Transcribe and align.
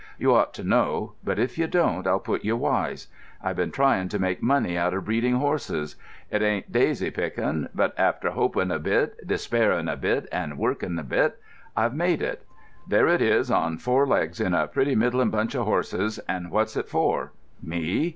"You 0.17 0.33
ought 0.33 0.55
to 0.55 0.63
know, 0.63 1.13
but 1.23 1.37
if 1.37 1.59
you 1.59 1.67
don't, 1.67 2.07
I'll 2.07 2.19
put 2.19 2.43
you 2.43 2.57
wise. 2.57 3.07
I've 3.39 3.57
been 3.57 3.69
tryin' 3.69 4.09
to 4.09 4.17
make 4.17 4.41
money 4.41 4.75
out 4.75 4.95
of 4.95 5.05
breeding 5.05 5.35
horses. 5.35 5.95
It 6.31 6.41
ain't 6.41 6.71
daisy 6.71 7.11
pickin', 7.11 7.69
but 7.75 7.93
after 7.99 8.31
hopin' 8.31 8.71
a 8.71 8.79
bit, 8.79 9.27
despairin' 9.27 9.87
a 9.87 9.95
bit, 9.95 10.27
and 10.31 10.57
workin' 10.57 10.97
a 10.97 11.03
bit, 11.03 11.39
I've 11.77 11.93
made 11.93 12.23
it—there 12.23 13.07
it 13.09 13.21
is 13.21 13.51
on 13.51 13.77
four 13.77 14.07
legs 14.07 14.39
in 14.41 14.55
a 14.55 14.65
pretty 14.67 14.95
middlin' 14.95 15.29
bunch 15.29 15.53
of 15.53 15.65
horses, 15.65 16.17
and 16.27 16.49
what's 16.49 16.75
it 16.75 16.89
for? 16.89 17.33
Me? 17.61 18.09